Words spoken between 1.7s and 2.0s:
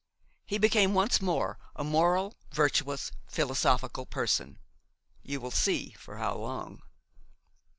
a